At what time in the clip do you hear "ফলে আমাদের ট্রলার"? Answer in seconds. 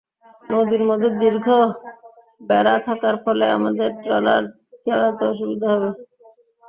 3.23-4.43